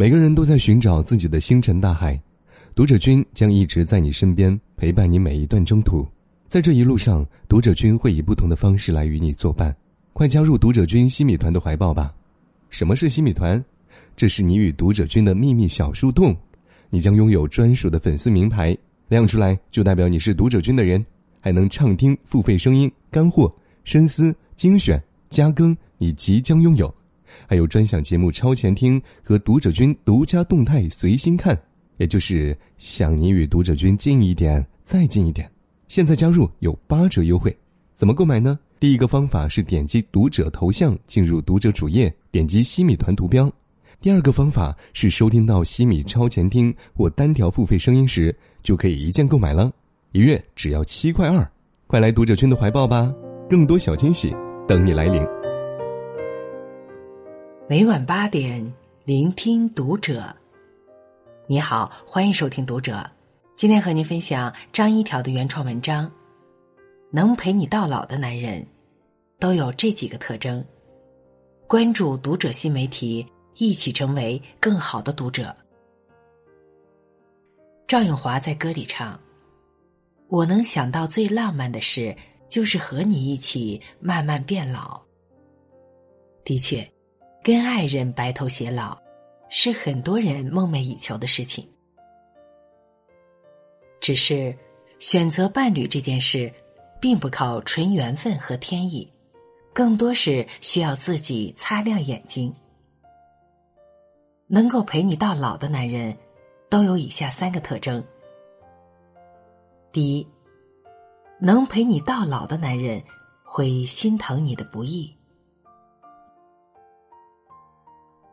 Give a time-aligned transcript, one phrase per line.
[0.00, 2.18] 每个人都在寻找自己的星辰大海，
[2.74, 6.08] 读者君将一直在你身边陪伴你每一段征途。
[6.48, 9.76] 在这一路上，读者君会以不同的方式来与你作伴。
[10.14, 12.14] 快加入读者君西米团的怀抱吧！
[12.70, 13.62] 什么是西米团？
[14.16, 16.34] 这是你与读者君的秘密小树洞，
[16.88, 18.74] 你将拥有专属的粉丝名牌，
[19.08, 21.04] 亮出来就代表你是读者君的人，
[21.40, 23.54] 还能畅听付费声音、干货、
[23.84, 24.98] 深思、精选、
[25.28, 26.88] 加更，你即将拥有，
[27.46, 31.58] 还有专享节目超前听和读者君独家动态随心看，
[31.96, 35.50] 也就是想你与读者君近一点，再近一点。
[35.88, 37.56] 现在加入有八折优惠，
[37.94, 38.58] 怎么购买呢？
[38.78, 43.52] 第一个方法是点击读者头像进入读者主页，点击西米团图标。
[44.00, 49.70] 第二个方法是收听到西米超前听或单条付费声音时，就可以一键购买了，
[50.12, 51.46] 一月只要七块二，
[51.86, 53.12] 快来读者君的怀抱吧！
[53.50, 54.34] 更多小惊喜
[54.66, 55.39] 等你来领。
[57.70, 58.74] 每晚八点，
[59.04, 60.34] 聆听读者。
[61.46, 63.08] 你好，欢迎收听读者。
[63.54, 66.10] 今天和您分享张一条的原创文章。
[67.12, 68.66] 能陪你到老的男人，
[69.38, 70.64] 都有这几个特征。
[71.68, 73.24] 关注读者新媒体。
[73.54, 75.54] 一起成为更好的读者。
[77.86, 79.20] 赵咏华在歌里唱
[80.26, 82.16] ：“我能想到最浪漫的事，
[82.48, 85.00] 就是和你一起慢慢变老。”
[86.42, 86.90] 的确，
[87.50, 88.96] 跟爱人白头偕老，
[89.48, 91.68] 是很多人梦寐以求的事情。
[94.00, 94.56] 只是，
[95.00, 96.52] 选择伴侣这件事，
[97.00, 99.12] 并不靠纯缘分和天意，
[99.72, 102.54] 更多是需要自己擦亮眼睛。
[104.46, 106.16] 能够陪你到老的男人，
[106.68, 108.00] 都有以下三个特征。
[109.90, 110.24] 第一，
[111.40, 113.02] 能陪你到老的男人
[113.42, 115.12] 会心疼你的不易。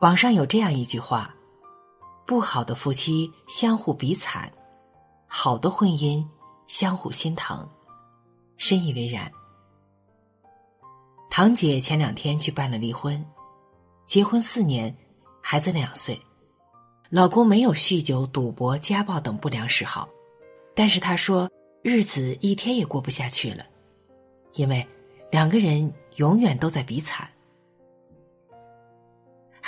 [0.00, 1.34] 网上有这样一句话
[2.26, 4.50] ：“不好的夫妻相互比惨，
[5.26, 6.26] 好的婚姻
[6.66, 7.68] 相互心疼。”
[8.56, 9.30] 深以为然。
[11.28, 13.22] 堂姐前两天去办了离婚，
[14.06, 14.94] 结婚四年。
[15.42, 16.20] 孩子两岁，
[17.08, 20.06] 老公没有酗酒、赌博、家暴等不良嗜好，
[20.74, 21.50] 但是他说
[21.82, 23.64] 日子一天也过不下去了，
[24.52, 24.86] 因为
[25.30, 27.26] 两个人永远都在比惨。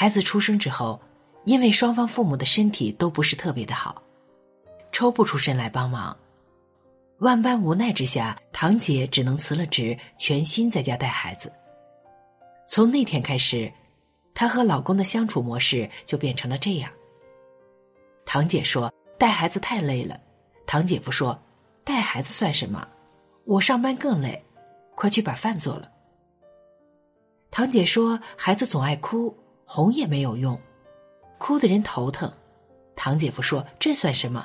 [0.00, 0.98] 孩子出生之后，
[1.44, 4.02] 因为双方父母的身体都不是特别的好，
[4.92, 6.16] 抽不出身来帮忙，
[7.18, 11.52] 万般无奈之下，堂姐只能辞了职，全心在家带孩子。
[12.66, 13.70] 从那天开始。
[14.32, 16.90] 她和老公的相处模式就变成了这样。
[18.24, 20.18] 堂姐说带孩子太累了，
[20.66, 21.38] 堂姐夫说
[21.84, 22.88] 带孩子算什么，
[23.44, 24.42] 我上班更累，
[24.94, 25.92] 快去把饭做了。
[27.50, 29.36] 堂姐说孩子总爱哭，
[29.72, 30.60] 哄也没有用，
[31.38, 32.28] 哭的人头疼。
[32.96, 34.44] 堂姐夫说这算什么，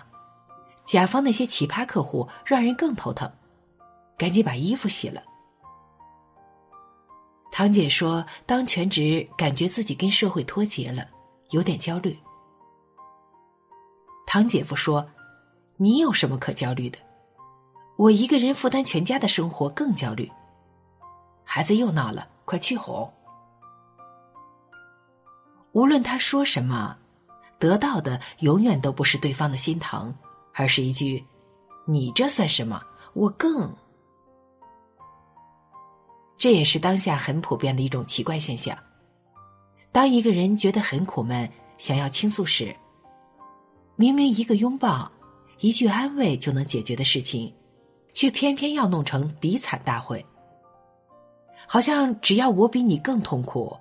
[0.85, 3.27] 甲方那些奇葩客户让人更头疼，
[4.19, 5.23] 赶紧把衣服洗了。
[7.51, 11.07] 堂姐说：“当全职，感觉自己跟社会脱节了，
[11.49, 12.15] 有点焦虑。”
[14.27, 15.09] 堂姐夫说
[15.77, 16.99] ：“你有什么可焦虑的？
[17.97, 20.31] 我一个人负担全家的生活更焦虑。
[21.43, 23.11] 孩子又闹了，快去哄。
[25.75, 26.95] 无论他说什么，
[27.59, 30.15] 得到的永远都不是对方的心疼，
[30.53, 31.21] 而是一句
[31.85, 32.81] ：‘你这算什么？
[33.13, 33.69] 我更……’”
[36.39, 38.77] 这也是当下很普遍的一种奇怪现象。
[39.91, 42.73] 当一个人觉得很苦闷，想要倾诉时，
[43.97, 45.11] 明明一个拥抱、
[45.59, 47.53] 一句安慰就能解决的事情，
[48.13, 50.25] 却偏偏要弄成比惨大会。
[51.67, 53.77] 好像只要我比你更痛苦，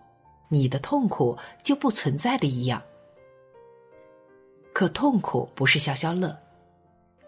[0.55, 2.81] 你的痛苦就不存在的一样。
[4.73, 6.37] 可痛苦不是消消乐，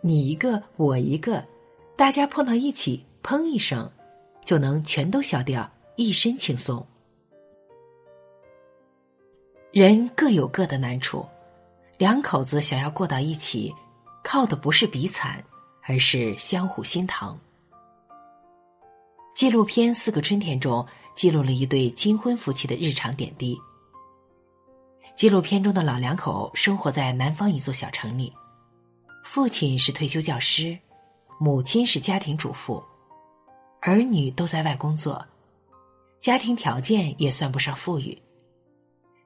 [0.00, 1.44] 你一个我一个，
[1.96, 3.90] 大家碰到一起，砰一声。
[4.46, 6.86] 就能全都消掉，一身轻松。
[9.72, 11.26] 人各有各的难处，
[11.98, 13.74] 两口子想要过到一起，
[14.22, 15.42] 靠的不是比惨，
[15.82, 17.36] 而是相互心疼。
[19.34, 20.86] 纪录片《四个春天》中
[21.16, 23.58] 记录了一对金婚夫妻的日常点滴。
[25.16, 28.30] 纪录片中的老两口生活在南方一座小城里，
[29.24, 30.78] 父亲是退休教师，
[31.40, 32.84] 母亲是家庭主妇。
[33.80, 35.24] 儿女都在外工作，
[36.20, 38.20] 家庭条件也算不上富裕，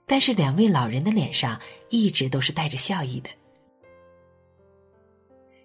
[0.06, 3.30] 但是两位老人的脸上一直都是带着笑意的。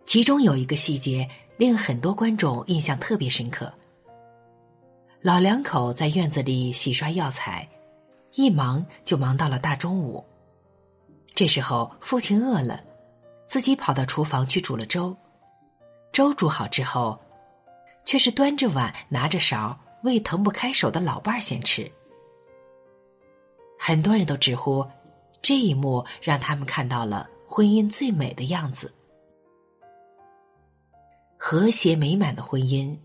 [0.06, 3.72] 其中有一个细节令很多观众印象特别深刻：
[5.25, 7.68] 老两口在院子里洗刷药材，
[8.36, 10.24] 一忙就忙到了大中午。
[11.33, 12.80] 这时候父亲饿了，
[13.48, 15.18] 自己跑到厨房去煮了粥。
[16.12, 17.19] 粥煮好之后，
[18.06, 21.92] 却是端着碗拿着勺喂腾不开手的老伴儿先吃。
[23.80, 24.86] 很多人都直呼，
[25.42, 28.94] 这一幕让他们看到了婚姻最美的样子。
[31.36, 32.95] 和谐美满的婚姻，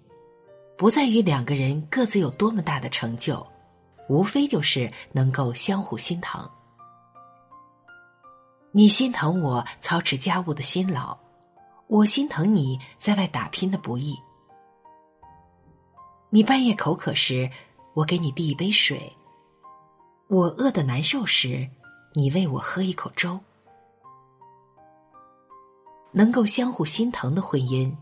[0.80, 3.46] 不在于两个人各自有多么大的成就，
[4.08, 6.50] 无非就是能够相互心疼。
[8.72, 11.14] 你心疼我操持家务的辛劳。
[11.86, 14.18] 我心疼你在外打拼的不易。
[16.30, 17.50] 你半夜口渴时，
[17.92, 18.96] 我给你递一杯水；
[20.28, 21.68] 我饿得难受时，
[22.14, 23.38] 你喂我喝一口粥。
[26.10, 27.94] 能够相互心疼的婚姻，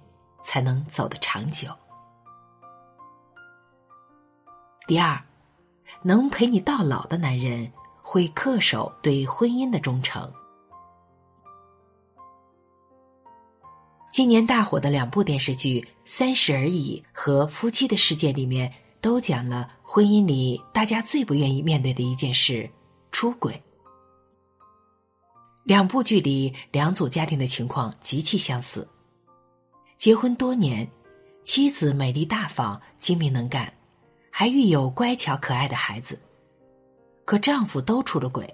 [0.45, 1.69] 才能走得长久。
[4.89, 5.23] 第二，
[6.01, 7.71] 能陪你到老的男人，
[8.01, 10.33] 会恪守对婚姻的忠诚。
[14.11, 22.67] 今年大火的两部电视剧《三十而已》和《夫妻的世界》里面，都讲了婚姻里大家最不愿意面对的一件事——
[23.13, 23.63] 出轨。
[25.65, 28.89] 两部剧里两组家庭的情况极其相似：
[29.99, 30.91] 结婚多年，
[31.45, 33.71] 妻子美丽大方、精明能干，
[34.39, 36.17] 还育有乖巧可爱的孩子，
[37.25, 38.49] 可丈夫都出了轨，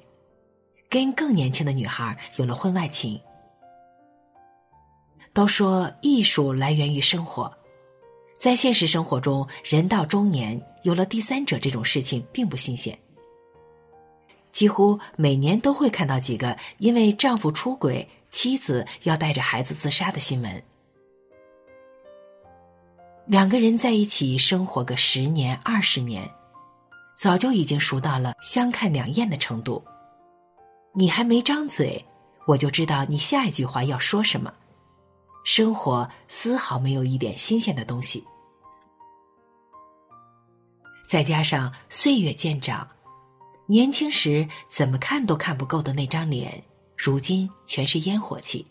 [0.88, 3.20] 跟更年轻的女孩有了婚外情。
[5.34, 7.54] 都说艺术来源于生活，
[8.38, 12.98] 在现实生活中，人到中年有了第三者这种事情并不新鲜。
[14.52, 20.62] 几乎每年都会看到几个因为丈夫出轨，妻子要带着孩子自杀的新闻。
[23.26, 26.30] 两个人在一起生活个十年、二十年，
[27.16, 29.82] 早就已经熟到了相看两厌的程度。
[30.94, 32.04] 你还没张嘴，
[32.46, 34.52] 我就知道你下一句话要说什么。
[35.42, 38.22] 生活丝毫没有一点新鲜的东西，
[41.08, 42.86] 再加上岁月渐长，
[43.66, 46.62] 年轻时怎么看都看不够的那张脸，
[46.94, 48.66] 如今全是烟火气，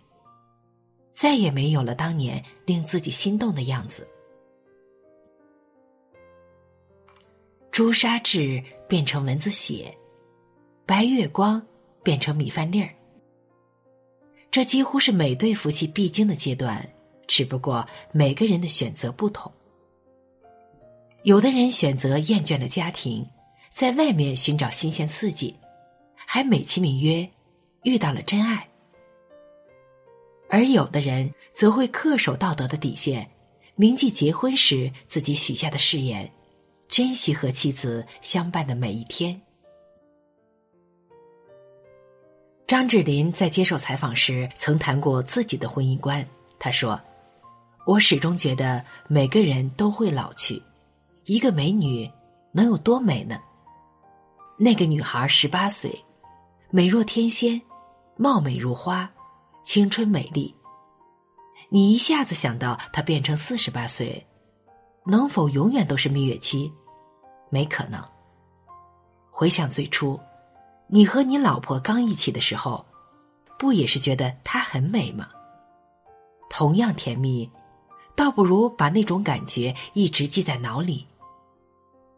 [1.12, 4.08] 再也没有了当年令自己心动的样子。
[7.74, 9.92] 朱砂痣变成蚊子血，
[10.86, 11.60] 白月光
[12.04, 12.88] 变成米饭粒儿。
[14.52, 16.88] 这几乎是每对夫妻必经的阶段，
[17.26, 19.52] 只不过每个人的选择不同。
[21.24, 23.28] 有的人选择厌倦了家庭，
[23.72, 25.56] 在外面寻找新鲜刺激，
[26.16, 27.28] 还美其名曰
[27.82, 28.58] 遇到了真爱；
[30.48, 33.28] 而有的人则会恪守道德的底线，
[33.74, 36.32] 铭记结婚时自己许下的誓言，
[36.94, 39.42] 珍惜和妻子相伴的每一天。
[42.68, 46.24] 张智霖在接受采访时曾谈过自己的婚姻观。
[46.60, 47.02] 他说
[47.88, 50.62] ：“我始终觉得每个人都会老去，
[51.26, 52.08] 一个美女
[52.52, 53.40] 能有多美呢？
[54.56, 55.92] 那个女孩十八岁，
[56.70, 57.60] 美若天仙，
[58.18, 59.12] 貌美如花，
[59.64, 60.54] 青春美丽。
[61.70, 64.24] 你一下子想到她变成四十八岁，
[65.08, 66.72] 能否永远都是蜜月期？
[67.54, 68.04] 没可能。
[69.30, 70.20] 回想最初。”
[70.88, 72.86] 你和你老婆刚一起的时候，
[73.58, 75.28] 不也是觉得她很美吗？
[76.52, 77.50] 同样甜蜜，
[78.16, 81.08] 倒不如把那种感觉一直记在脑里，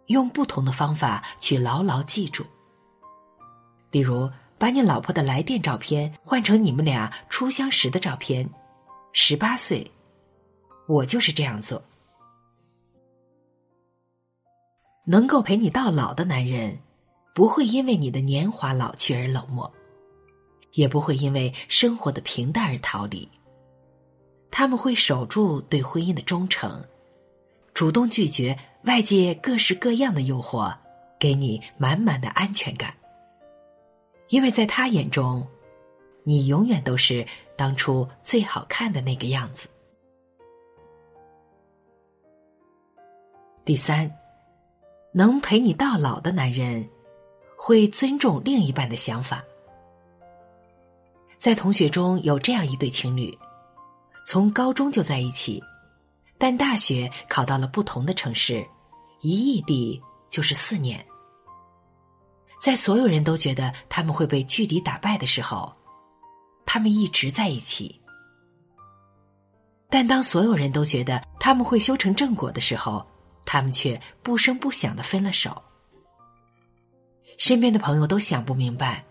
[0.08, 2.44] 用不同的方法去牢牢记住。
[3.92, 8.50] 例如，把你老婆的来电照片换成你们俩初相识的照片，
[9.14, 9.90] 十八岁，
[10.88, 11.82] 我就是这样做。
[15.06, 16.78] 能够陪你到老的男人。
[17.34, 19.70] 不会因为你的年华老去而冷漠，
[20.72, 23.30] 也不会因为生活的平淡而逃离。
[24.50, 26.82] 他们会守住对婚姻的忠诚，
[27.74, 30.74] 主动拒绝外界各式各样的诱惑，
[31.20, 32.96] 给你满满的安全感。
[34.30, 35.46] 因为在他眼中，
[36.24, 39.68] 你永远都是当初最好看的那个样子。
[43.66, 44.10] 第三，
[45.16, 46.88] 能陪你到老的男人。
[47.58, 49.44] 会尊重另一半的想法。
[51.38, 53.36] 在同学中有这样一对情侣，
[54.28, 55.64] 从高中就在一起，
[56.38, 58.64] 但大学考到了不同的城市，
[59.22, 61.04] 一异地就是四年。
[62.60, 65.74] 在所有人都觉得他们会被距离打败的时候，
[66.66, 68.00] 他们一直在一起；
[69.90, 73.04] 但当所有人都觉得他们会修成正果的时候，
[73.46, 75.62] 他们却不声不响的分了手。
[77.38, 79.06] 身边的朋友都想不明白，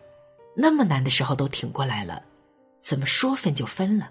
[0.56, 2.22] 那么难的时候都挺过来了，
[2.80, 4.10] 怎么说分就分了？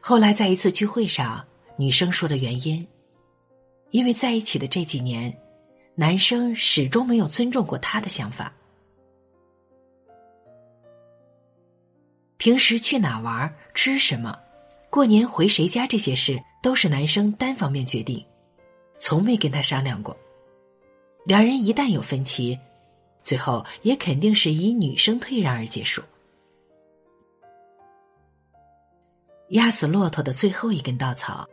[0.00, 1.44] 后来在一次聚会上，
[1.76, 2.86] 女生说的原因，
[3.90, 5.36] 因为在一起的这几年，
[5.94, 8.52] 男生始终没有尊重过她的想法。
[12.36, 14.38] 平时去哪玩、吃什么、
[14.96, 18.24] 过年回谁家这些事，都是男生单方面决定，
[18.98, 20.16] 从没跟他商量过。
[21.26, 22.58] 两人一旦有分歧，
[23.22, 26.00] 最后也肯定是以女生退让而结束。
[29.50, 31.46] 压死骆驼的最后一根稻草，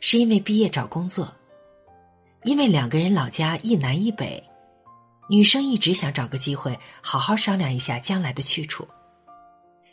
[0.00, 1.32] 是因为毕业找工作。
[2.42, 4.42] 因为两个人老家一南一北，
[5.30, 8.84] 女生一直想找个机会好好商量一下将来的去处，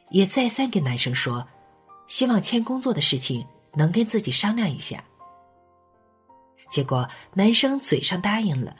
[0.09, 1.47] 也再三跟男生说，
[2.11, 5.01] 希望签工作的事情能跟自己商量一下。
[6.69, 8.75] 结果男生嘴上答应了。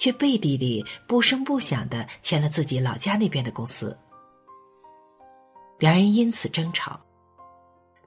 [0.00, 3.98] 却背地里不声不响的签了自己老家那边的公司，
[5.80, 7.00] 两人因此争吵。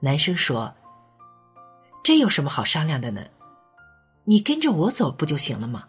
[0.00, 0.74] 男生说
[2.02, 3.22] ：“这有什么好商量的呢？
[4.24, 5.86] 你跟着我走不就行了吗？”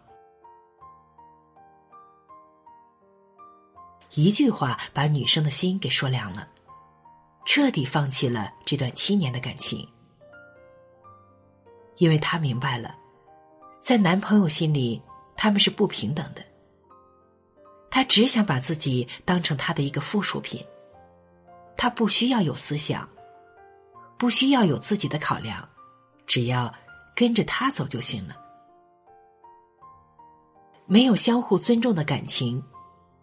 [4.15, 6.46] 一句话把女生的心给说凉了，
[7.46, 9.88] 彻底放弃了这段七年的感情，
[11.98, 12.96] 因为她明白了，
[13.80, 15.02] 在男朋友心里。
[15.36, 16.44] 他们是不平等的。
[17.90, 20.64] 他只想把自己当成他的一个附属品，
[21.76, 23.10] 他不需要有思想，
[24.16, 25.68] 不需要有自己的考量，
[26.28, 26.72] 只要
[27.16, 28.38] 跟着他走就行了。
[30.86, 32.64] 没有相互尊重的感情，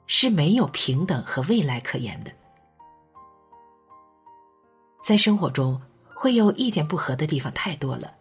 [0.08, 2.32] 是没有平等和未来可言的。
[5.02, 5.80] 在生活中，
[6.14, 8.14] 会有意见不合的地方太多了。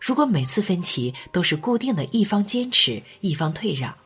[0.00, 3.96] 如果每次分歧都是固定的一方坚持一方退让，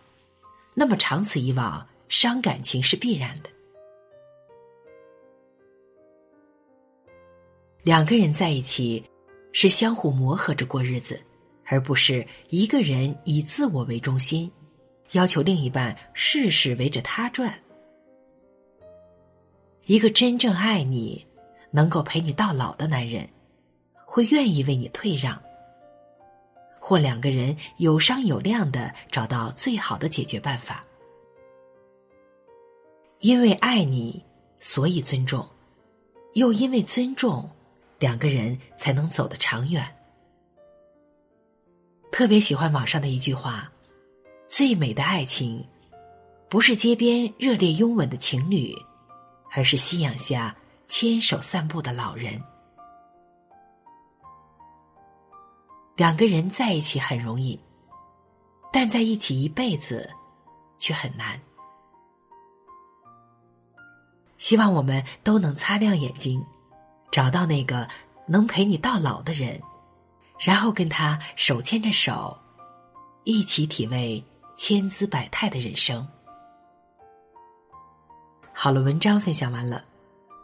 [0.74, 3.48] 那么长此以往，伤感情是必然的。
[7.82, 9.02] 两个人在一起，
[9.52, 11.18] 是相互磨合着过日子，
[11.64, 14.50] 而不是一个人以自我为中心，
[15.12, 17.58] 要求另一半事事围着他转。
[19.86, 21.24] 一个真正爱你、
[21.76, 23.28] 能够陪你到老的男人，
[24.06, 25.38] 会愿意为你退让。
[26.80, 30.83] 或两个人有商有量的找到最好的解决办法，
[33.18, 34.25] 因为爱你，
[34.59, 35.47] 所以尊重，
[36.33, 37.47] 又因为尊重，
[37.99, 39.87] 两个人才能走得长远。
[42.11, 43.71] 特别喜欢网上的一句话
[44.49, 45.62] ：“最美的爱情，
[46.49, 48.75] 不是街边热烈拥吻的情侣，
[49.52, 52.40] 而是夕阳下牵手散步的老人。”
[55.96, 57.58] 两个人在一起很容易，
[58.72, 60.10] 但在一起一辈子
[60.78, 61.40] 却很难。
[64.36, 66.44] 希望我们都能擦亮眼睛，
[67.10, 67.88] 找到那个
[68.26, 69.58] 能陪你到老的人，
[70.38, 72.36] 然后跟他手牵着手，
[73.24, 74.22] 一起体味
[74.54, 76.06] 千姿百态的人生。
[78.52, 79.82] 好了，文章分享完了，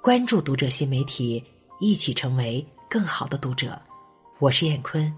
[0.03, 1.41] 关注读者新媒体，
[1.79, 3.81] 一起成为更好的读者。
[4.41, 5.15] 我是燕坤。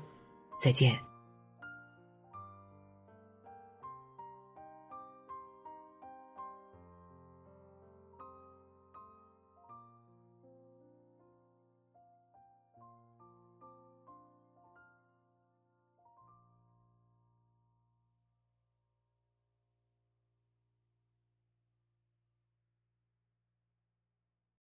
[0.61, 0.95] 再见。